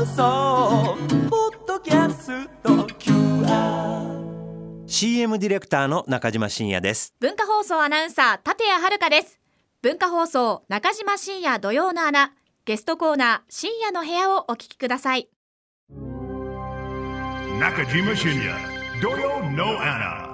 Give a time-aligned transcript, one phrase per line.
[0.00, 0.96] 放送
[1.28, 2.86] ポッドキャスト。
[4.86, 7.14] CM ディレクターの中島真也です。
[7.20, 9.38] 文化放送アナウンサー立谷遥です。
[9.82, 12.32] 文化放送中島深夜土曜の穴
[12.64, 15.28] ゲストコーナー深夜の部屋をお聞きください。
[17.58, 18.54] 中島深也
[19.02, 20.30] 土曜の穴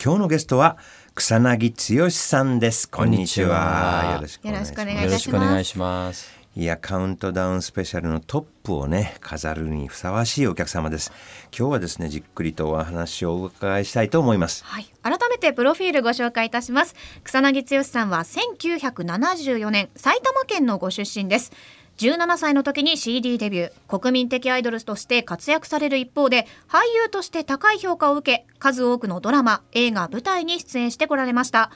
[0.00, 0.78] 今日のゲストは
[1.16, 2.88] 草薙剛さんです。
[2.88, 4.12] こんにちは。
[4.14, 6.64] よろしくお願いしますい。
[6.64, 11.12] やカウントダウンスペシャルのトップをね飾るにふさわしいお客様です。
[11.56, 14.64] 今日はですねじっくりとお話をお伺いしたいと思います。
[14.64, 16.94] はい、改めてプロフィールご紹介いたします。
[17.24, 21.52] 草薙剛さんは1974年埼玉県のご出身です。
[21.98, 23.98] 17歳の時に CD デビュー。
[23.98, 31.70] 国民的アイドルとして活躍される一方で俳優として高い評価を受け数多くのドラマ映画舞台に出演してこられました。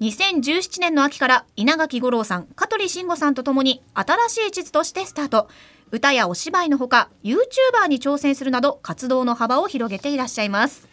[0.00, 5.48] 2017年の秋から稲垣吾郎さん香取慎吾さんとともに新しい地図としてスタート。
[5.92, 10.88] 歌やお芝居のほか YouTuber に挑戦するなど活動の幅を広げていらっしゃいます。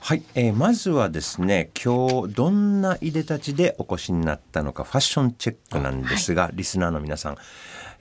[0.00, 7.36] はい、えーまずはですね今日どんないでたちでお越しになったのかファッションチェックなんですが、リスナーの皆さん、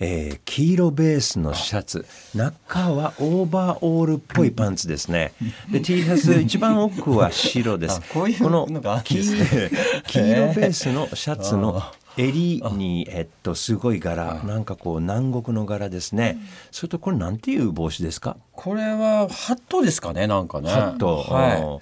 [0.03, 2.05] えー黄色ベースのシャツ。
[2.35, 5.31] 中はオーバーオールっぽいパンツですね。
[5.71, 7.99] で T シャツ一番奥は白です。
[7.99, 11.81] あこういうの黄色ベースのシャツの
[12.17, 14.43] 襟にえっとすごい柄。
[14.43, 16.37] なんかこう南国の柄ですね、
[16.71, 18.37] それとこれなんていう帽子ですか？
[18.53, 20.69] これはハットですかね、なんかね。
[20.71, 21.79] ハット、は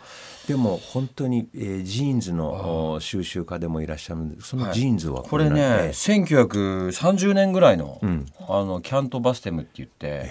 [0.50, 5.30] でも本当に、えージーンズのお収集家でもいらっしゃるんでそのジーンズはい。
[5.30, 5.59] これなんて。
[5.59, 8.25] ね、1930年ぐらいの、ん。
[8.47, 10.25] あのキャントバステムって言って、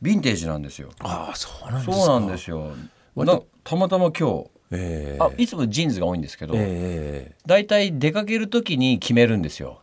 [0.00, 0.88] ヴィンテージなんですよ。
[1.00, 1.92] ああそうなんですか。
[1.92, 2.72] そうなんですよ。
[3.14, 5.22] なたまたま今日、えー。
[5.22, 9.82] あいつもジーンズが多いんですけど、えだいたい出かける時に決めるんですよ。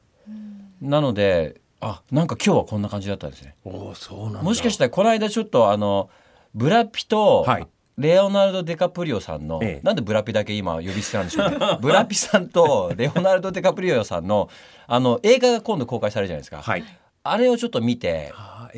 [0.81, 3.53] なので、あなんか今日はこんな感じだったんですね。
[3.63, 4.41] ー、おーそうなんだ。
[4.41, 6.09] もしかしたらこの間ちょっとあの
[6.55, 9.85] ブラピとはいレオナルド・デカプリオさんの、ええ。
[9.85, 11.57] なんでブラピだけ今呼び捨てなんでしょうね。
[11.81, 14.49] ブラピさんとレオナルド・デカプリオさんの
[14.87, 16.83] あの映画が今度公開されるじゃないですか、はい。
[17.23, 18.33] あれをちょっと見て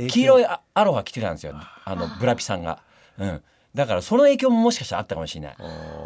[0.09, 1.55] 黄色いアアロハ着てたんですよ。
[1.83, 2.79] あのブラピさんが。
[3.17, 3.41] うん。
[3.73, 5.55] だからその影響ももしかしたらあったかもしれない。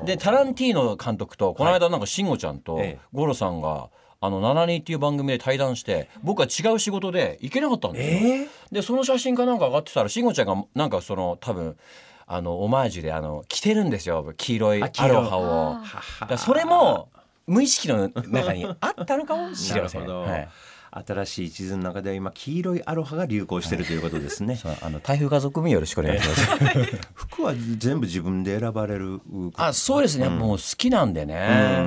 [0.05, 2.99] でタランティーノ監督とこの間なんか慎吾ちゃんとええ。
[3.13, 3.89] 五郎さんが
[4.19, 8.47] あの「72」っていう番組で対談して僕は違う仕事で行けなかったんですよ。
[8.71, 11.77] でその写真かなんか上がってたら慎吾ちゃんがなんかその多分
[12.33, 14.33] あのオマージュであの着てるんですよ。
[14.37, 15.77] 黄色いアロハを。
[16.21, 17.09] だからそれも
[17.45, 20.01] 無意識の中にあったのかもしれません。
[20.07, 20.31] なるほど。
[20.31, 20.49] はい
[20.91, 26.41] 新しい地図の中では今黄色いアロハが流行してるということですね、 そうあの台風家族もよろしくお願いします。
[27.15, 29.21] 服は全部自分で選ばれる
[29.55, 31.77] あそうですね、もう好きなんでね、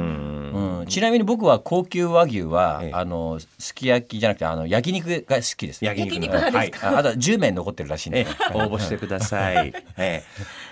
[0.55, 0.87] うん。
[0.87, 2.91] ちなみに僕は高級和牛は、ええ。
[2.95, 5.85] あのすき焼きじゃなくてあの焼肉が好きです。
[5.85, 6.15] 焼肉。
[6.15, 6.73] 焼肉派はい。
[6.83, 9.73] ああとは10名残ってるらしいんえで、応募してください。
[9.99, 10.23] え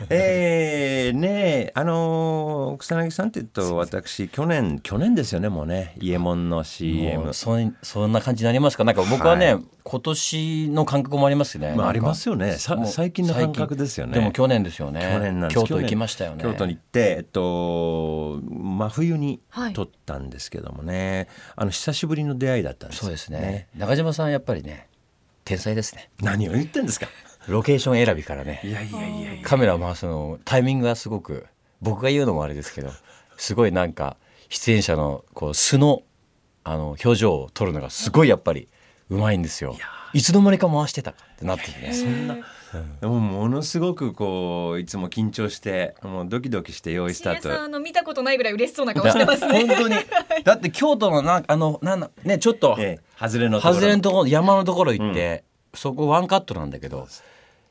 [0.09, 1.09] え。
[1.09, 1.29] えーね
[1.69, 5.95] えあのー草薙さんって言うと私去年去年ですよねもうね。
[5.97, 8.85] 伊右衛門の CM もうそんそんな感じになりますか？
[8.85, 12.57] なんか僕はね、は今年の感覚もありますね、まあありますよね。
[12.59, 14.15] 最近の感覚ですよね。
[14.15, 15.01] でも去年ですよね。
[15.01, 15.61] 去年なんです。
[15.61, 16.43] 京都行きましたよね。
[16.43, 19.73] 京都に行って、えっと、真冬にはい。
[19.73, 23.69] 撮ったんですけどもね、あの久しぶりの出会いだったんですそうですね。
[23.77, 24.89] 中島さんやっぱりね
[25.45, 26.11] 天才ですね。
[26.21, 27.09] 何を言ってんですか？
[27.49, 29.43] ロケーション選びからねいやいやいやいや。
[29.43, 31.47] カメラを回すのタイミングがすごく
[31.81, 32.91] 僕が言うのもあれですけど
[33.37, 34.17] すごいなんか
[34.49, 36.03] 出演者のこう素の
[36.65, 38.69] あの表情を撮るのがすごいやっぱり
[39.11, 39.77] うまいんですよ。
[40.13, 41.93] いつの間にか回してたってなってね。
[41.93, 42.37] そんな、
[43.01, 49.67] でもものすごくこういつも緊張してもうドキドキして用意スタートあの見たことないぐらい嬉しそうな顔してますね。
[49.67, 49.97] 本当に。
[50.45, 53.13] だって京都のなあのなんだねちょっとええ。
[53.19, 55.45] 外れのところ外れのところ山のところ行って、
[55.75, 57.07] そこワンカットなんだけど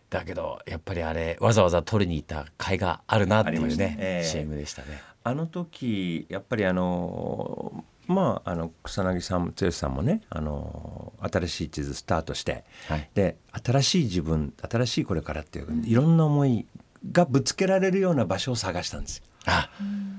[0.09, 4.23] だけどやっぱりあれわざわざ撮りに行った甲斐があるなっていうね、したええ。
[4.23, 5.01] CM でしたね。
[5.23, 16.65] あの時やっぱりあのまああの草薙さん剛さんもねあの新しい地図スタートして、はいで新しい自分新しいこれからっていういろんな思い
[17.11, 19.23] がぶつけられるような場所を探したんですよ。
[19.45, 19.69] あ、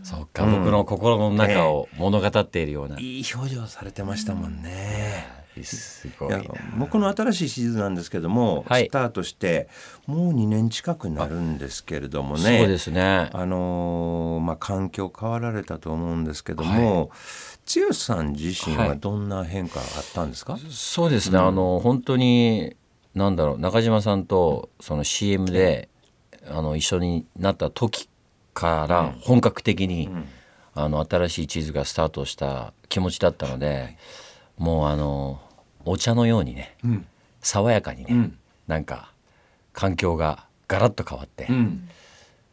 [0.03, 2.99] そっか、僕の心の中を物語っているような。
[2.99, 5.42] いい表情されてましたもんね。
[5.63, 6.39] すごいな。
[6.39, 8.87] いや僕の新しい地図なんですけども、はい。
[8.87, 9.69] スタートして
[10.07, 12.59] もう2年近くなるんですけれどもね。
[12.59, 13.31] そうですね。
[13.33, 17.11] あのーまあ、環境変わられたと思うんですけども、
[17.67, 22.77] 剛さん自身はどんな変化があったんですか、そうですね、あの本当に
[23.15, 25.89] なんだろう中島さんとその CM で、
[26.49, 28.09] あの一緒になった時
[28.55, 30.11] から本格的に、
[30.75, 33.97] あの新しい地図がスタートした気持ちだったので、
[34.62, 35.41] もうあの
[35.85, 36.76] お茶のようにね、
[37.41, 38.31] 爽やかにね、
[38.69, 39.12] なんか
[39.73, 41.88] 環境がガラッと変わって、うん。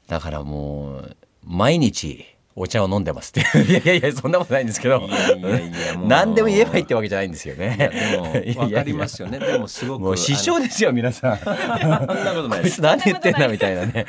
[0.07, 1.15] だからもう
[1.45, 2.25] 毎日
[2.56, 7.92] お茶を飲んでますってい やいやいやそんなことないんですけどいやいやいやもう何でも言えばいいってわけじゃないんですよね。
[8.12, 8.34] でも
[8.68, 11.31] 分かりますよねでもすごくもう師匠ですよ皆さん。
[11.34, 14.06] あのそんなことないです こいつ何言ってんだみたいなね。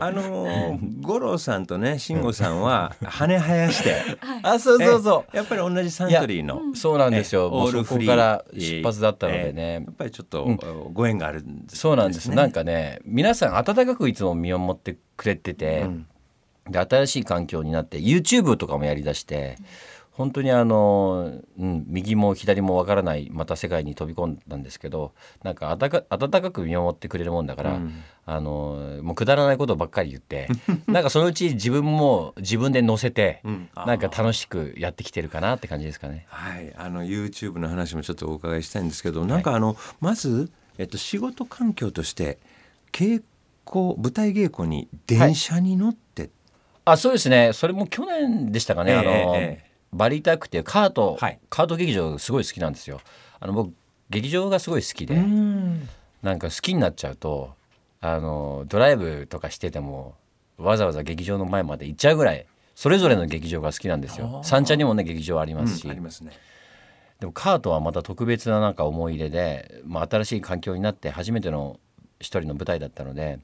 [0.00, 3.96] あのー五郎さんとね慎吾さんは羽生やして
[4.42, 5.30] あそうそうそう。
[5.34, 7.48] えやっぱり同じサントリーのそうなんですよ。
[7.48, 9.82] オールフリーから出発だったのでえねやっ。
[9.96, 10.48] ぱりちょっと
[10.92, 12.30] ご縁があるんですそうなんです。
[12.30, 15.86] ねなんかね、皆さん温かくいつも見守ってくれてて、
[16.68, 19.56] で新しい環境になって YouTube とかもやりだして、
[20.14, 25.12] 本当にあの、うん、右も左もわからないまた世界に飛び込んだんですけど
[25.42, 27.80] なんかあたか温かく見守ってくれるもんだから、
[28.26, 30.48] あのもうくだらないことばっかり言って
[30.86, 33.68] なんかそのうち自分も自分で乗せて、ん。
[33.74, 33.86] あー。
[33.86, 36.26] なんか楽しくやってきてるかなって感じですかね。
[36.28, 42.38] はい、あの YouTube の話もちょっとお伺いしたいんですけど、なんかあのまず、えっと、仕事環境として
[42.92, 43.22] 稽
[43.68, 46.03] 古舞台稽古に電車に乗って、
[46.84, 47.52] あそうですね。
[47.52, 49.70] それも去年でしたかね、ええあの、ええ。
[49.92, 51.38] バリタークっていうカート、はい。
[51.48, 53.00] カート劇場すごい好きなんですよ。
[53.40, 53.72] あの僕
[54.10, 55.88] 劇場がすごい好きで、うん。
[56.22, 57.54] なんか好きになっちゃうと
[58.00, 60.14] あのドライブとかしてても
[60.56, 64.40] わざわざ劇場の前まで行っちゃうぐらいそれぞれの劇場が好きなんですよ。
[64.44, 66.32] 三茶にもね劇場ありますし、うんありますね。
[67.20, 71.78] でもカートはまた特別ななんか思い入れで、まあ、新しい環境になって初めての
[72.18, 73.38] 一人の舞台だったので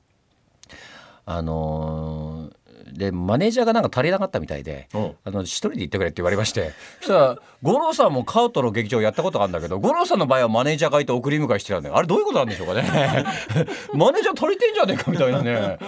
[1.24, 2.59] あのー
[2.92, 11.96] でマネージャーがなんか足りなかったみたいであの一人で行ってくれって言われましてそしたら五郎さんもカートの劇場やったことがあるんだけど五郎さんの場合はマネージャーがいて送り迎えしてたんだよ。
[11.96, 12.82] あれどういうことなんでしょうかね。
[13.94, 15.78] マネージャー足りてんじゃねえかみたいなね。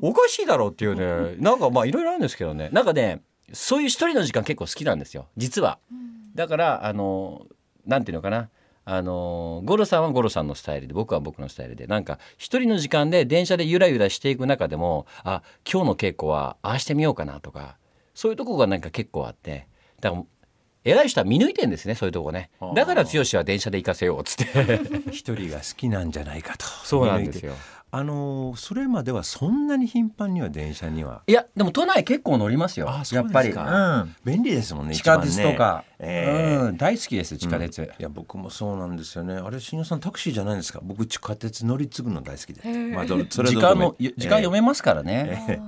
[0.00, 1.36] おかしいだろうっていうね。
[1.38, 2.68] なんかまあいろいろあるんですけどね。
[2.72, 3.22] なんかね
[3.52, 5.26] そういう一人の時間結構好きなんですよ。
[5.36, 5.78] 実は。
[6.34, 7.46] だからあの
[7.86, 8.48] なんていうのかな
[8.86, 17.78] あのゴロさんはゴロさんのスタイルで僕は僕のスタイルでなんか一人の時間で電車でゆらゆらしていく中でもあ今日の稽古はああしてみようかなとか
[18.14, 19.66] そういうとこがなんか結構あって
[20.00, 20.22] だから
[20.84, 26.66] 偉い人は見抜いてんですねそういうとこねだから剛は電車で行かせようっつって 一人が好きなんじゃないかと。
[26.66, 27.54] そうなんですよ。
[27.96, 31.22] あのそれまではそんなに頻繁には電車には。
[31.28, 34.96] いやでも都内結構乗りますよあそうですやっぱり、かうん、便利ですもんね。
[34.96, 36.68] 地下鉄とか、ええ。
[36.70, 39.34] うん、大好きです地下鉄、いや僕もそうなんですよね。
[39.34, 40.80] あれ新庄さんタクシーじゃないんですか？
[40.82, 42.68] 僕地下鉄乗り継ぐの大好きで。
[42.94, 45.56] まあどれそれ時間もも時間読めますからね、ええ。
[45.56, 45.60] う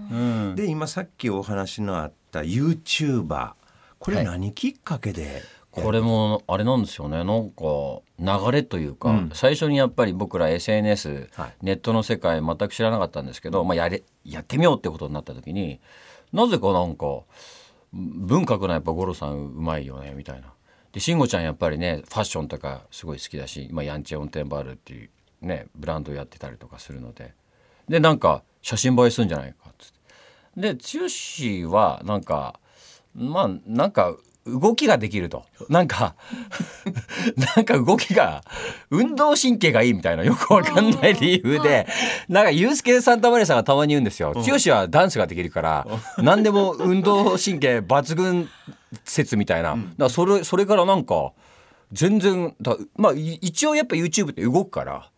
[0.53, 0.55] ん。
[0.57, 3.53] で今さっきお話のあった YouTuber
[4.01, 4.27] これはい。
[4.27, 5.43] 何きっかけで、
[5.83, 7.19] これもあれなんですよね。
[7.19, 9.31] なんか流れというか、うん。
[9.35, 11.55] 最初にやっぱり僕ら SNS、はい。
[11.63, 15.81] ネットの世界全く知らなかったんですけど、まあ、やれやってみようってことになった時に
[16.33, 17.21] なぜかなんか
[17.93, 20.53] 文書くのやっぱ五郎さんうまいよねみたいな。
[20.93, 25.11] で慎吾ちゃんやっぱりねファッションとかすごい好きだし今ヤンチェオンテンバールっていう
[25.43, 27.35] ねブランドやってたりとかするので。
[27.89, 30.75] でなんか写真映えするんじゃないかっつって。
[30.75, 32.59] で剛はなんか
[33.15, 35.45] まあなんか動きができると。
[35.69, 36.15] なんか
[37.57, 38.43] なんか動きが
[38.91, 41.87] 運動神経がいいみたいなよくわかんない理由で
[42.29, 44.05] なんかユースケ・サンタマリアさんがたまに言うん。
[44.07, 45.87] ですよ剛はダンスができるから
[46.19, 48.49] 何でも運動神経抜群
[49.05, 49.71] 説みたいな。
[49.71, 51.33] だからそれそれからなんか
[51.93, 55.11] 全然だまあい一応やっぱ YouTube って動くから。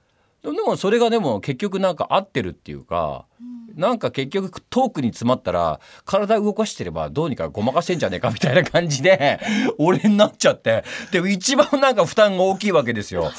[0.43, 3.27] でもそれがでも結局なんか合ってるっていうか、
[3.79, 9.39] なんか結局トークに詰まったら体動かしてればどうにかごまかせんじゃねえかみたいな感じで
[9.79, 10.83] 俺になっちゃって。
[11.13, 13.31] でも一番なんか負担が大きいわけですよ。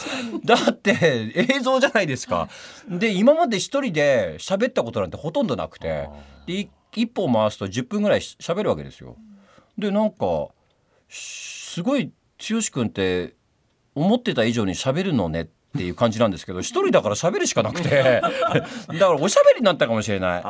[0.45, 2.47] だって映像じゃないですか。
[2.87, 6.09] で今まで一人で喋ったことなんてほとんどなくて
[6.47, 9.17] でい一本回すと10分ぐらいし喋るわけですよ。
[9.77, 10.47] でなんか
[11.09, 13.35] すごい剛君って
[13.93, 18.29] 思ってた以上に喋るのねっていう感じなんですけど一人だから喋るしかなくてだか
[18.87, 20.43] らおしゃべりになったかもしれない、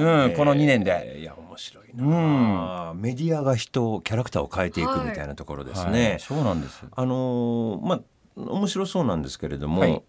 [0.00, 0.90] うん、この2年で。
[1.14, 6.20] えーいや面白いな、メディアが人をキャラクターを変えていくみたいなところですね、はい。
[6.20, 6.84] そうなんです。
[6.94, 8.00] あのーまあ
[8.36, 10.02] 面白そうなんですけれども、はい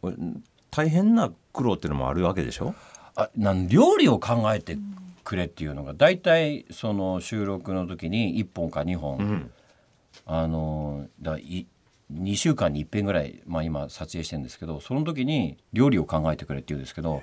[0.70, 2.76] 大変な苦労っていうのもあるわけでしょ？
[3.16, 4.78] あなん料理を考えて
[5.24, 9.52] くれっていうのが大体その収録の時に1本か2本、ん。
[10.26, 11.66] あのだい
[12.14, 17.22] 2週間に1遍ぐらい、まあ、今撮影してるんですけどその時に料理を考えてくれって言うんですけど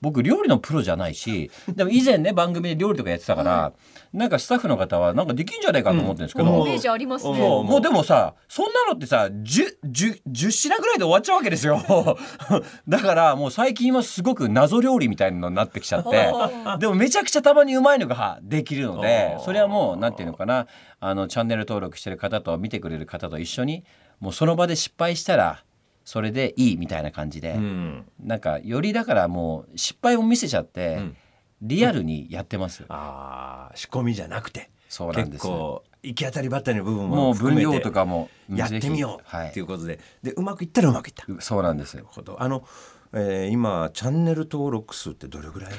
[0.00, 3.72] 僕料理のプロじゃないしでも以前ね番組で料理とかやってたから、
[4.12, 7.38] なんかスタッフの方はなんかできんじゃないかと思ってるんですけど、イメージありますね。
[7.38, 11.80] もうでもさそんなのってさ 10, 10, 10品ぐらいで終わっちゃうわけですよ。
[12.86, 16.32] だからもう最近はすごく謎料理みたいなのになってきちゃって
[16.78, 20.66] でもめちゃくちゃたまにうまいのができるのでそれはもうなんていうのかな
[21.00, 23.84] あのチャンネル登録してる方と見てくれる方と一緒に
[24.24, 25.62] もうその場で失敗したら
[26.04, 28.04] それでいいみたいな感じで、うん。
[28.22, 31.16] なんかよりだからもう失敗を見せちゃって、ん。
[31.60, 35.42] リアルにやってます、ああ仕込みじゃなくてそうなんです。
[35.42, 41.24] 結構行き当たりばったりの部分もうも含めて分量とかもやってみようはいっていうことで、でうまくいったらうまくいった。
[41.40, 42.42] そうなんですほど。
[42.42, 42.66] あの、
[43.14, 45.72] えー今チャンネル登録数ってどれぐらい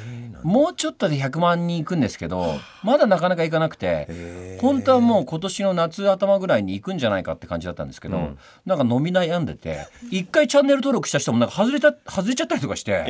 [0.43, 4.61] もうちょっとで100万人いくんですけどまだなかなかいかなくてへー。
[4.61, 8.37] 本当はもう今年の夏頭ぐらいに行くんじゃないかって感じだったんですけど、うん。
[8.65, 13.05] なんか飲み悩んでて一回チャンネル登録した人もなんか外れた外れちゃったりとかして、あ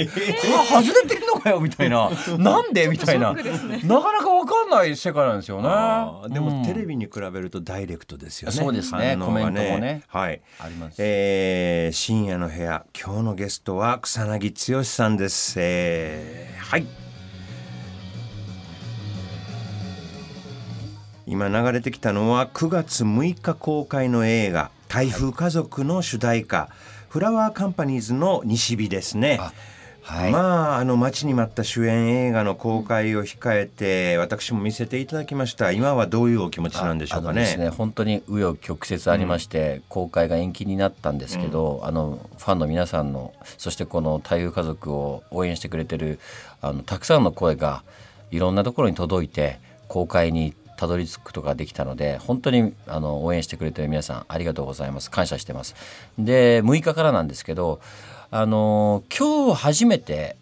[0.65, 2.09] 外れてるのかよみたいな。
[2.39, 2.87] なんで？
[2.87, 6.33] みたいな、なかなか分かんない世界なんですよね。
[6.33, 6.65] でも、うん。
[6.65, 8.55] テレビに比べるとダイレクトですよね。
[8.55, 10.01] そうですね反応がコメントもね。
[10.07, 10.41] はい。
[10.59, 10.95] あります。
[10.99, 15.55] えー深夜の部屋今日のゲストは草薙剛さんです。
[15.57, 16.87] えーはい。
[21.27, 26.69] 今流れてきたのは9月6日公開の映画「台風家族」の主題歌、
[27.09, 29.37] フラワーカンパニーズの西日ですね。
[30.07, 30.39] あはい、ま
[30.75, 35.71] ああの待ちに待った主演映画の公開を控えて私も見せていただきました。
[35.71, 37.57] 今はどういうお気持ちなんでしょうかね。
[37.57, 46.19] ね本当に紆余曲折ありまして、公開が延期になったんですけど、あのファンの皆さんのそしてこの台風家族を応援してくれてる
[46.61, 47.83] あのたくさんの声が
[48.31, 55.09] いろんなところに届いて公開にたどり着くことができたので本当にあの応援してくれてる皆さんありがとうございます。
[55.09, 55.75] 感謝してます。
[56.19, 57.79] で6日からなんですけど
[58.37, 60.35] あの今日初めて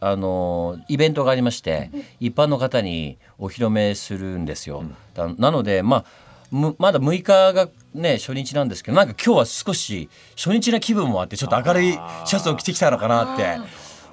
[0.00, 4.82] あのイベントがありまして一般の方にお披露目するんですよ。
[5.12, 6.04] だなのでまあ
[6.50, 10.08] むまだ6日がね初日なんですけどなんか今日は少し
[10.38, 13.58] 初日な気分もあってちょっと明るいシャツを着てきたのかなって。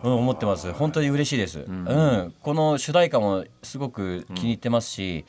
[0.03, 5.25] うん、思ってます本当に嬉しいです、うんこの主題歌もすごく気に入ってますし、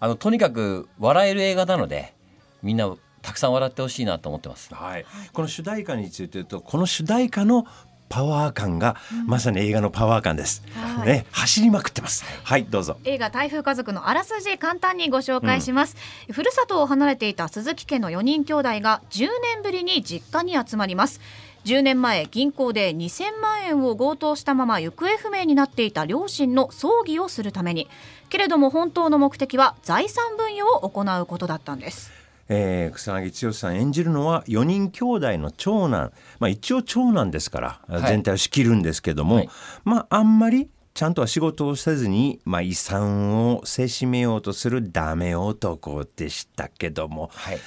[0.00, 2.12] あのとにかく笑える映画なので
[2.60, 2.92] みんな
[3.26, 4.72] たくさん笑ってほしいなと思ってます。
[4.72, 7.66] はい、この主題歌について言うとこの主題歌の
[8.08, 8.94] パワー感が、
[9.26, 11.08] まさに映画のパワー感です、はい。
[11.08, 12.24] ね走りまくってます。
[12.44, 12.98] はいどうぞ。
[13.02, 15.96] 映画台風家族のあらすじ簡単にご紹介します、
[16.30, 21.20] ふるさとを離れていた鈴木家の4人兄弟が10年ぶりに実家に集まります。
[21.64, 27.88] 10年前銀行で2000万円を強盗したまま行方不明になっていた両親の葬儀をするために。
[28.28, 32.12] けれども本当の目的は財産分与を行うことだったんです
[32.48, 38.02] えー、草薙剛さん演じるのは4人兄弟の長男、まあ、一応長男ですから、い。
[38.08, 39.48] 全体を仕切るんですけども、はい。
[39.84, 47.58] まああんまりちゃんとは仕事をせずに、まあ、遺産をせしめようとするダメ男でしたけども、はい。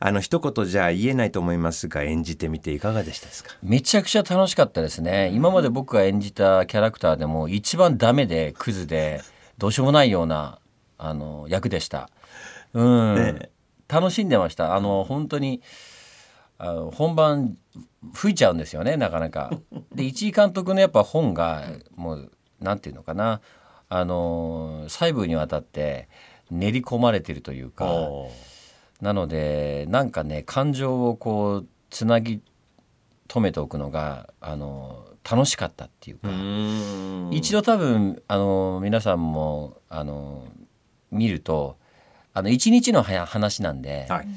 [0.00, 3.50] あの一言じゃ言えないと思いますが演じてみていかがでしたですか？
[3.62, 5.30] めちゃくちゃ楽しかったですね。
[5.34, 9.20] 今まで僕が演じたキャラクターでも一番ダメでクズで
[9.58, 10.60] どうしようもないような
[10.98, 12.08] あの役でした。
[12.74, 13.50] うん、ね
[13.88, 14.74] 楽しんでました。
[14.74, 15.62] あの本当に
[16.58, 17.56] あの本番
[18.12, 19.50] 吹いちゃうんですよねなかなか。
[19.94, 21.64] で一井監督のやっぱ本が
[21.96, 22.30] もう
[22.60, 23.40] なんていうのかな。
[23.90, 26.08] あの細部にわたって
[26.50, 27.88] 練り込まれてるというか。
[29.00, 32.42] なのでなんかね感情をこうつなぎ
[33.28, 36.28] 止めておくのがあの楽しかったっていうか、
[37.30, 40.48] 一度多分あの皆さんもあの
[41.10, 41.76] 見ると
[42.38, 44.28] あの一日の話なんで、はい。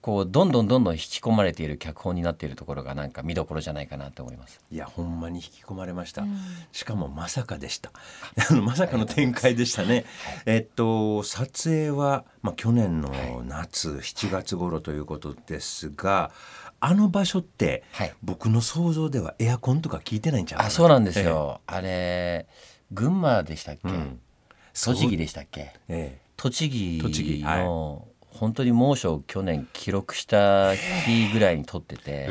[0.00, 4.58] こうどんどんどんどん引き込まれている脚本になっているところがなんか見どころじゃないかなと思います。
[4.70, 6.24] いやほんまに引き込まれました、
[6.72, 7.92] しかもまさかでした。
[8.62, 10.06] まさかの展開でしたね。
[10.46, 13.12] えっと撮影は、まあ、去年の
[13.46, 16.30] 夏、7月頃ということですが
[16.80, 18.14] あの場所って、はい。
[18.22, 22.46] 僕の想像ではエアコンとか効いてないんちゃうあそうなんですよ、あれ
[22.90, 24.18] 群馬でしたっけ、ん。
[24.72, 25.74] 栃木でしたっけ？
[25.88, 32.30] ええ栃木栃木の本当に猛暑を去年記録した日ぐらいに撮ってて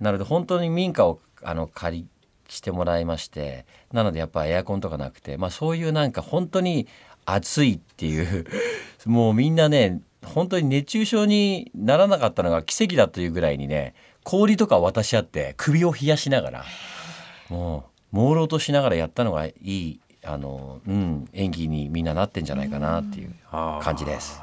[0.00, 2.06] なので本当に民家をあの借り
[2.48, 6.86] してもらいましてなのでやっぱエアコンとかなくて、まあ、そういうなんか本当に
[7.26, 8.46] 暑いっていう
[9.04, 16.64] もうみんなね本当に熱中症にならなかったのが奇跡だというぐらいにね氷とか渡し合って首を冷やしながら
[17.50, 17.84] も
[18.14, 24.40] う朦朧としながらやったのがいいあの、うん、演技にみんななってんじゃないかなっていう感じです。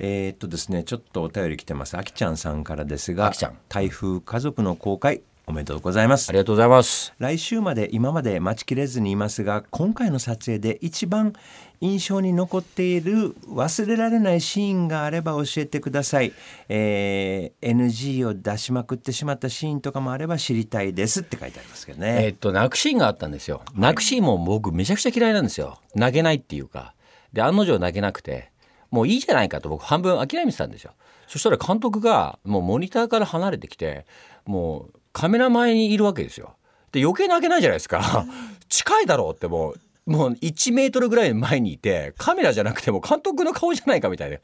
[0.00, 1.96] えーっとですねちょっとお便り来てます。
[1.96, 3.58] あきちゃんさんからですがあきちゃん。
[3.68, 6.28] 台風家族の公開おめでとうございます。
[6.28, 7.14] ありがとうございます。
[7.18, 11.32] 来週まで今まで待ちきれずにいますが今回の撮影で一番
[11.80, 16.32] 印象に残っている忘れられないシーンがあれば教えてください、
[16.68, 23.62] えー NG を出しまくってしまったシーンとかもあれば知りたいですって書いてありますけどえね、っと泣くシーンがあったんですよ。
[23.74, 25.78] 泣くシーンも僕めちゃくちゃ嫌いなんですよ。
[25.94, 26.94] 泣けないっていうか。
[27.32, 28.50] で案の定泣けなくて
[28.90, 30.92] もういいじゃないかと僕半分諦めてたんですよ。
[31.26, 34.06] そしたら監督がもうモニターから離れてきて
[34.46, 36.56] もうカメラ前にいるわけですよ。
[36.92, 38.24] で余計泣けないじゃないですか
[38.68, 44.38] 近いだろうってもうもう1メートルぐらい前にいてカメラじゃなくても監督の顔じゃないかみたいな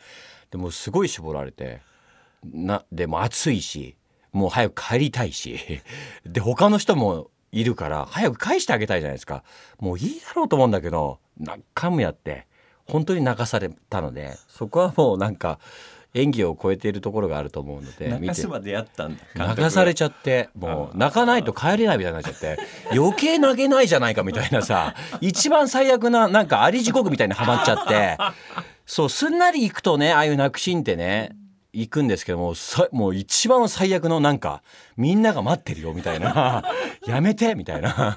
[0.50, 1.80] でもすごい絞られて。
[2.52, 3.96] なでも暑いし
[4.30, 5.58] もう早く帰りたいし。
[6.26, 9.42] で他の人もいるから早く返してあげたいじゃないですか。
[9.78, 12.46] もういいだろうと思うんだけど何回もやって
[12.86, 15.58] 本当に泣かされたのでそこはもうなんか
[16.14, 18.08] 演技を超えているところがあると思うので見て。
[18.08, 22.58] 泣かすまでやったんだ泣かされちゃってもう泣かないと帰れないみたいになっちゃって
[22.92, 28.16] 余計泣けないじゃないかみたいなさ 一番最悪ななんかあり地獄みたいにはまっちゃって
[28.86, 31.36] そうすんなり行くとねああいう泣くシーンってね
[31.72, 34.62] 行くんですけどもさもう一番最悪のなんか
[34.96, 36.62] みんなが待ってるよみたいな。
[37.06, 38.16] やめてみたいな。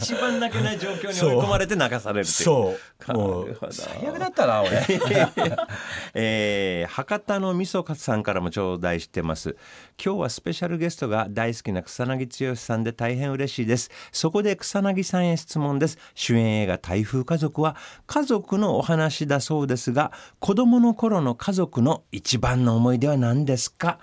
[0.00, 2.34] 一番泣けない状況に追い込まれて泣かされるっていう。
[2.44, 2.74] そ
[3.08, 3.12] う。
[3.12, 4.70] もう最悪だったな俺。
[6.14, 9.56] えー博多のみそかさんからも頂戴してます。
[10.04, 13.90] 今日はスペシャルゲストが大好きな草薙剛さんで大変嬉しいです。
[14.12, 15.98] そこで草薙さんへ質問です。
[16.14, 23.98] 主演映画台風家族は家族のお話だそうですが子供の頃の家族の一番の思い出は何ですか？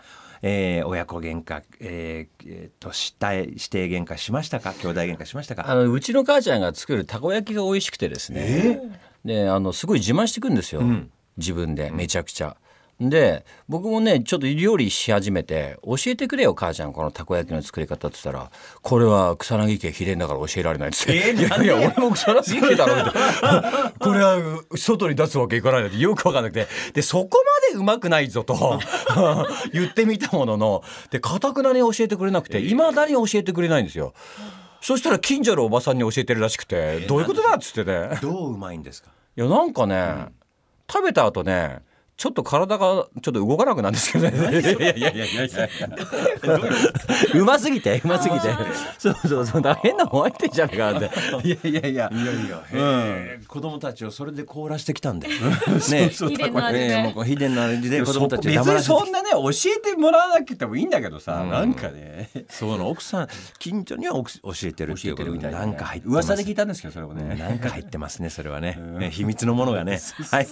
[0.48, 4.74] えー親子喧嘩、えーえーとした指定喧嘩しましたか？
[4.74, 5.68] 兄弟喧嘩しましたか？
[5.68, 8.80] あのうちの母ちゃんが作るたこ焼きが美味しくてですね、
[9.26, 10.84] であのすごい自慢してくんですよ、
[11.38, 12.58] 自分でめちゃくちゃ。
[12.98, 18.50] で僕もねちょっと料理し始めて教えてくれよ母ちゃんこのたこ焼きの作り方って言ったら。
[18.82, 23.12] これは草薙家秘伝だから教えられないっつって、いやいや俺も草薙家だろって
[24.00, 24.38] これは
[24.76, 26.68] 外に出すわけいかないなんてよく分かんなくて。
[26.94, 27.30] でそこ
[27.72, 28.80] までうまくないぞと
[29.74, 34.14] 言ってみたもののでかたくなに教えてくれなくていまだに教えてくれないんですよ。
[34.80, 38.20] そしたら近所のおばさんに教えてるらしくて、どういうことだっつってね。
[38.22, 39.10] どううまいんですか？
[39.36, 40.28] いやなんかね、
[40.90, 41.80] 食べた後ね
[42.18, 44.62] ちょっと体がちょっと動かなくなるんですけどね。
[44.62, 45.70] いやいやいやいやいや。
[47.34, 48.48] うますぎてうますぎて。
[48.98, 49.62] そうそうそう。
[49.62, 51.10] だ変なもん入ってんじゃねえかなって。
[51.46, 52.10] いやいやいや。
[52.14, 55.34] いやいや、うん、子供たちをそれで凍らしてきたんだよ。
[55.92, 63.28] ね、秘伝の味でねもうこう秘伝の味で子供たちを別にそんなね教えてもらわなくてもいいんだけどさ、なんかねそうな奥さん
[63.60, 67.36] 近所には奥教えてるっていうことでなんか入ってます噂で聞いたんですけどそれもね。
[67.36, 70.00] なんか入ってますねそれはねね秘密のものがね
[70.32, 70.48] はい、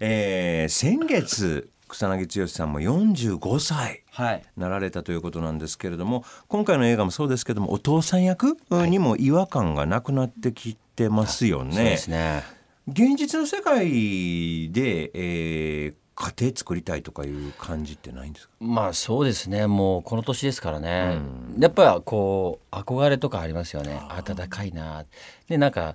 [0.00, 4.42] えー先月草薙剛さんも45歳はい。
[4.56, 11.72] なられたということなんですけれども今回の映画もそうですけどもお父さん役にも違和感がなくなってきてますよね。
[11.74, 12.42] そうですね。
[12.88, 18.54] 現実の世界で、えー家庭作りたいとかいう感じってないんですか？
[18.58, 19.68] まあそうですね。
[19.68, 21.20] もうこの年ですからね、
[21.60, 24.00] やっぱこう憧れとかありますよね。
[24.26, 25.04] 暖かいな。
[25.48, 25.94] でなんか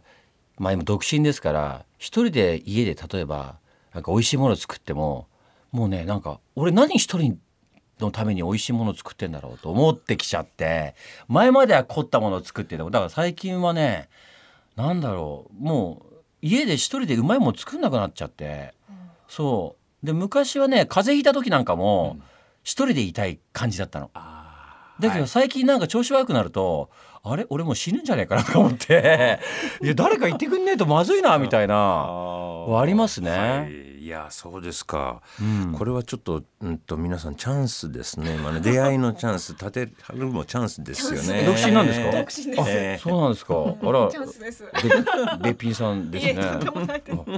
[0.57, 3.57] まあ今独身ですから一人で家で例えば
[3.93, 5.27] なんか美味しいものを作っても
[5.71, 7.39] もうねなんか俺何一人
[7.99, 10.95] のために美味しいものを作ってんだろうと思ってきちゃって
[11.27, 14.09] 前までは凝ったものを作っててもだから最近はね
[14.75, 18.73] なんだろうもう家で一人でうまいもの作んなくなっちゃって、
[19.29, 20.05] そう。
[20.05, 22.17] で昔はね風邪ひいた時なんかも
[22.63, 24.11] 一人でいたい感じだったの。
[24.99, 26.89] だけど最近なんか調子悪くなると、
[27.23, 27.45] あれ？
[27.49, 29.39] 俺もう死ぬんじゃねえかなと思って。
[29.81, 31.75] いや誰か言ってくんねえとまずいなみたいな。
[31.75, 33.31] はありますね。
[33.31, 33.93] はい。
[34.03, 35.73] いやそうですか、うん。
[35.77, 38.35] これはちょっと,、うん、と皆さんチャンスですね。
[38.35, 39.53] 今ね出会いのチャンス。
[39.53, 41.45] 立てるもチャンスですよね。
[41.45, 42.11] 独身なんですか？
[42.11, 42.69] 独身です。
[42.69, 43.53] えーそうなんですか？
[43.55, 44.65] あら、チャンスです。
[45.41, 46.43] べべっぴんさんですね。
[46.43, 46.59] あ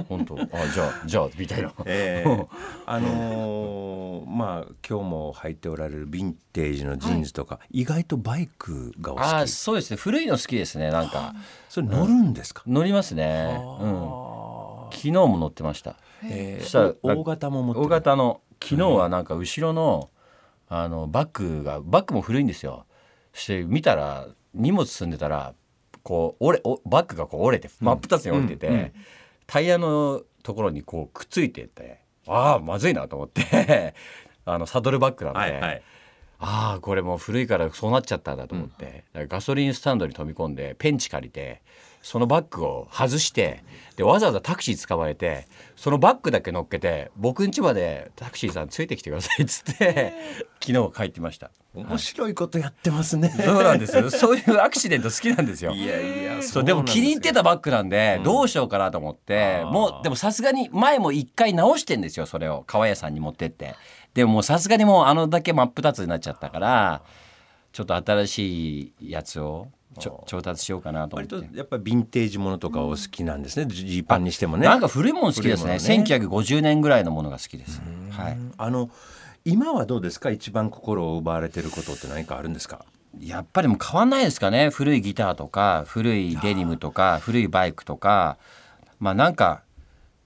[0.08, 0.34] 本当。
[0.34, 1.72] あじゃあじゃあみたいな。
[1.84, 2.46] えー
[2.86, 9.96] あのーまあ今日も履いておられるヴィンテージのジーンズとか、意外とバイクがお好あきそうですね。
[9.96, 11.32] 古いの好きですねなんか。
[11.68, 13.56] それ乗るんですか、乗りますね。
[13.80, 14.45] うん。
[14.90, 15.96] 昨日も乗ってました。
[16.24, 20.10] えーそしたら大型も大型の昨日はなんか後ろの
[20.68, 22.86] あのバッグがバッグも古いんですよ。
[23.32, 25.54] そして見たら荷物積んでたら
[26.02, 28.74] こう折れおバッグがこう折れて真っ二つに折れてて、うん。
[28.74, 28.92] うん。
[29.46, 33.94] タイヤのところにこうくっついててああまずいなと思って
[34.44, 35.82] あのサドルバッグなんで、はいはい。
[36.38, 41.62] ああこれもう古いからそうなっちゃったんだと思って、だからガソリンスタンドに飛び込んでペンチ借りて
[42.06, 43.64] そのバッグを外して
[43.96, 50.14] でわざわざタクシー捕まえてそのバッグだけ乗っけて僕ん家までタクシーさんついてきてくださいっつって
[50.64, 51.50] 昨日帰ってました。
[51.74, 53.28] 面白いことやってますね。
[53.28, 54.08] そうなんですよ。
[54.10, 55.72] そういうアクシデント好きなんですよ。
[55.72, 62.62] いやいやそうでも気に入ってたバッグなんでどうしようかなと思って、もうでもさすがに前も一回直してんですよそれを。
[62.68, 63.74] 革屋さんに持ってって。
[64.14, 67.02] でもさすがにもうあのだけ真っ二つになっちゃったから
[67.72, 69.66] ちょっと新しいやつを
[69.98, 71.34] ちょ調達しようかなと思って。
[71.36, 71.56] 割と。
[71.56, 73.66] やっぱりヴィンテージものとかお好きなんですね。
[73.66, 74.66] ジーパンにしてもね。
[74.66, 75.72] なんか古いもの好きですね。
[75.72, 75.76] ね。
[75.78, 78.90] 1950年ぐらいのものが好きです、はい、あの
[79.44, 80.30] 今はどうですか？
[80.30, 82.84] 一番心を奪われてることって何かあるんですか？
[83.20, 84.70] やっぱりもう変わんないですかね。
[84.70, 88.38] 古いギターとか古いデニムとか古いバイクとか。
[88.98, 89.62] まあなんか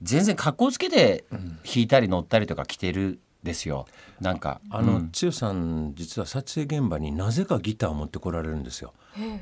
[0.01, 3.87] 全然格好つけて弾いたり乗ったりとか着てるですよ。
[4.21, 5.11] なんかあの、うん。
[5.13, 8.93] つよさん実は撮影現場になぜかギターを持ってこられるんですよ。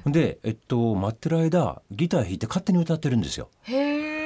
[0.06, 3.48] で、えっと、待ってる間ギター弾いて勝手に歌ってるんですよ。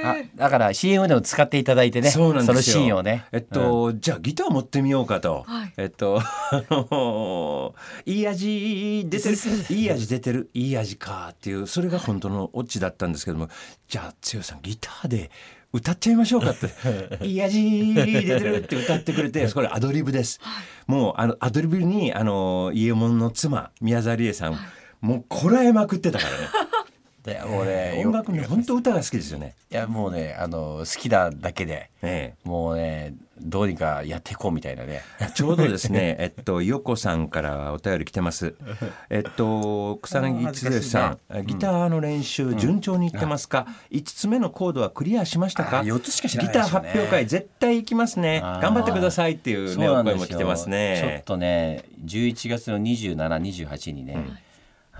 [0.05, 2.55] あだから CM でも使っていただいてねそうなんですよ。
[2.55, 3.25] のシーンをね。
[3.33, 5.45] えっと、じゃあギター持ってみようかと。
[5.47, 5.73] はい。
[5.77, 9.37] えっと、あのいい味出てる、
[9.71, 13.49] いい味出てる、いい味かっていう、それが本当のオチだったんですけども、
[13.89, 15.31] じゃあつよさんギターで
[15.73, 16.71] 歌っちゃいましょうかって、
[17.25, 20.41] いい味出てるって歌ってくれて、これアドリブです。
[20.87, 24.59] もうあのアドリブにあの家門の妻宮沢りえさん、
[25.01, 26.37] もうこらえまくってたからね。
[27.25, 29.55] でもうね音楽ね本当歌が好きですよね。
[29.71, 35.03] いやもうねあの好きなだけでええもうねどうにかやっていこうみたいなね
[35.35, 38.55] ちょうどですね、 えっと、よこさんからお便り来てます。
[39.11, 43.67] えっと、草薙剛さん、ギターの練習順調にいってますか？
[43.91, 45.81] 五、つ目のコードはクリアしましたか？
[45.81, 48.41] あ四つしか知らないギター発表会絶対行きますね。
[48.41, 51.23] 頑張ってくださいっていうね、お声も来てますちょっね。
[51.25, 54.17] とね11月の2728にね、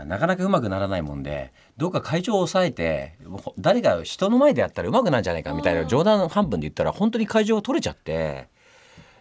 [0.07, 8.49] なかなかうまくならないもんでどうか会場を抑えてほ誰が人の前でやったらうまくなるんじゃないかみたいな冗談半分で言ったら本当に会場が取れちゃって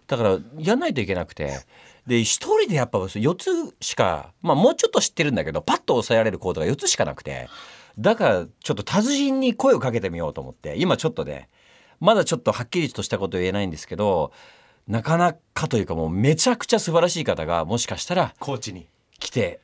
[0.07, 1.59] だからやんないといけなくて
[2.07, 7.49] で一人でやっぱ4つしかまあもうちょっと知ってるんだけどパッと抑えられるコードが4つしかなくて
[7.99, 11.49] だからちょっと達人に声をかけてみようと思って今ちょっとね
[11.99, 14.31] まだちょっとはっきりとしたことは言えないんですけど
[14.87, 18.87] なかなかというかもうめちゃくちゃ素晴らしい方がもしかしたらコーチに。
[19.21, 19.61] 来て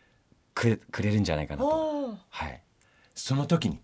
[0.57, 2.17] くれくれるんじゃないかなと。
[2.29, 2.63] はい。
[3.13, 3.79] その時に、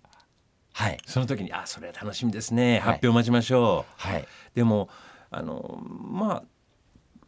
[0.74, 0.98] はい。
[1.06, 2.74] その時に、あ、それ楽しみですね。
[2.74, 3.94] はい発表待ちましょう。
[3.96, 4.28] はい。
[4.56, 4.90] でも
[5.30, 6.44] あのまあ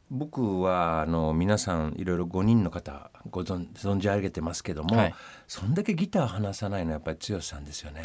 [0.09, 5.15] 僕はあの皆さんいろいろ5人の方ご存存じ上げてますけども、はい
[5.47, 8.03] そんだけギター話さないのはやっぱり剛さんですよね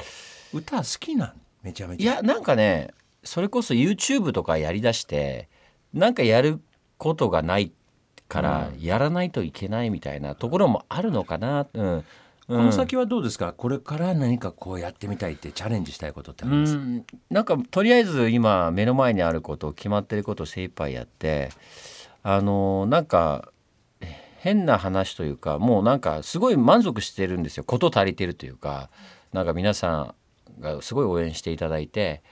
[0.53, 1.41] 歌好きなん？
[1.63, 2.89] めちゃめちゃいや、なんかね、
[3.23, 5.49] それこそ YouTube とかやりだして、
[5.93, 6.61] なんかやる
[6.97, 7.73] ことがない
[8.31, 11.67] から、やらないといけないみたいなところもあるのかな。
[11.75, 12.05] うん。
[12.47, 21.51] この先はどうですか、これから何かこうやってみたいってチャレンジしたいことってあります、うん、なんかとりあえず今目の前にあること決まってることを精一杯やって
[22.25, 23.53] あのなんか
[24.39, 27.63] 変な話というかもうなんかすごい満足してるんですよ。
[27.63, 28.91] こと足りてるというか
[29.33, 30.15] なんか皆さ
[30.59, 32.23] んがすごい応援していただいて。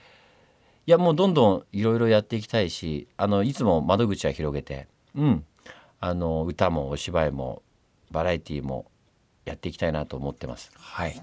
[0.87, 5.45] いやもうどんどんいろいろやっていきたいしあのいつも窓口は広げて、うん、
[5.99, 7.61] あの歌もお芝居も
[8.11, 8.89] バラエティーも
[9.45, 10.71] やっていきたいなと思ってます。
[10.75, 11.21] はい。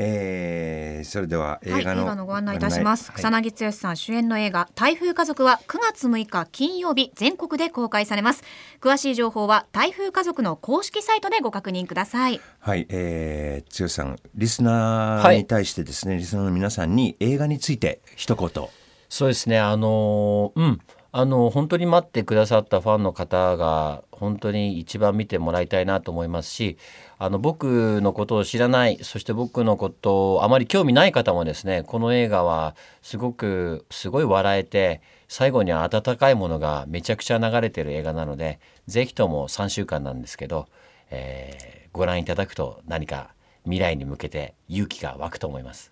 [0.00, 3.42] えー、それでははい、映画の,、映画のご案内いたします、草はい。
[3.42, 8.44] 薙剛さん主演の映画台風家族は9月6日金曜日全国で公開されます。
[8.80, 12.40] 詳しい情報は台風家族の公式サイトでご確認ください。
[12.60, 18.68] はい、えー、剛さんリスナーに対してですね、リスナーの皆さんに映画について一言。
[19.08, 20.80] そうですねあのうん
[21.18, 26.78] あの本当に待ってくださったファンの方が本当に一番見てもらいたいなと思いますし
[27.18, 40.68] あの僕のことを知らないそして僕のことをあまり興味ない方もですねこの映画はすごくすごい笑えて最後には温かいものがめちゃくちゃ流れてる映画なのでぜひとも3週間なんですけど、
[41.10, 45.90] えーご覧いただくと何か未来に向けて勇気が湧くと思います。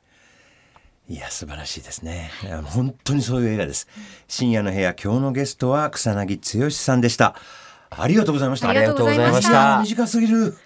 [1.08, 2.30] いや素晴らしいですね。
[2.64, 3.86] 本当にそういう映画です。
[4.26, 7.36] 深夜の部屋今日のゲストは草薙剛さんでした。
[7.90, 8.68] ありがとうございました。
[8.68, 9.50] ありがとうございましありがとうございました。
[9.52, 10.56] た短すぎる。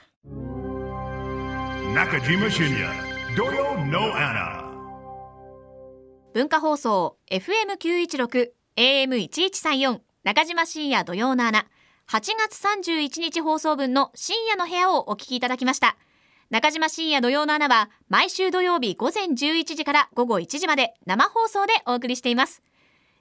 [1.92, 2.88] Nakajima Shinya,
[3.36, 4.70] Doyo No Anna.
[6.32, 11.66] 文化放送 FM916 AM1134 中島深夜土曜の穴
[12.08, 15.96] 8月31日放送分の深夜の部屋をお聞きいただきました
[16.50, 22.60] 中島深夜土曜の穴は毎週土曜日午前11時から午後1時まで生放送でお送りしています。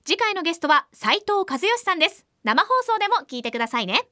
[0.04, 2.26] 次回のゲストは斉藤和義さんです。
[2.44, 4.08] 生放送でも聞いてくださいね。